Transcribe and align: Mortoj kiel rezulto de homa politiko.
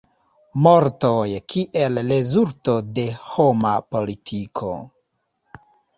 Mortoj 0.67 1.27
kiel 1.53 2.01
rezulto 2.09 2.77
de 2.97 3.03
homa 3.35 3.75
politiko. 3.93 4.73